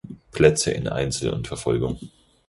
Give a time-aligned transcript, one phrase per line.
[0.31, 1.99] Plätze in Einzel und Verfolgung.